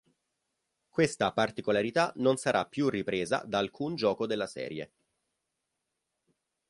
Questa 0.89 1.31
particolarità 1.31 2.11
non 2.15 2.35
sarà 2.37 2.65
più 2.65 2.89
ripresa 2.89 3.43
da 3.45 3.59
alcun 3.59 3.93
gioco 3.93 4.25
della 4.25 4.47
serie. 4.47 4.91